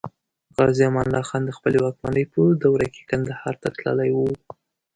[0.57, 4.17] غازي امان الله خان د خپلې واکمنۍ په دوره کې کندهار ته تللی و.